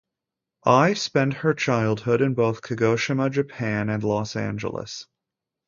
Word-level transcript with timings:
Ai 0.65 0.95
spent 0.95 1.31
her 1.35 1.53
childhood 1.53 2.21
in 2.23 2.33
both 2.33 2.63
Kagoshima, 2.63 3.29
Japan 3.29 3.87
and 3.87 4.01
Los 4.03 4.35
Angeles. 4.35 5.05